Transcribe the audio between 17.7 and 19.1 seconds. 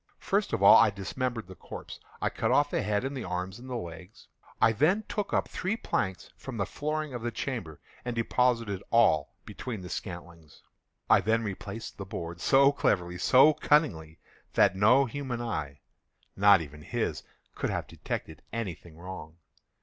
detected any thing